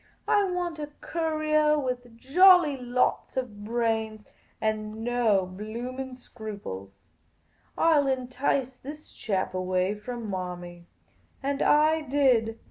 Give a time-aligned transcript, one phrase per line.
[0.27, 4.25] I want a courier with jolly lots of brains
[4.59, 7.05] and no blooming scruples.
[7.77, 10.87] I '11 entice this chap away from Marmy.'
[11.43, 12.59] And I did.